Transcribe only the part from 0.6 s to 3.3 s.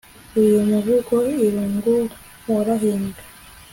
muvugo irungu warahimbwe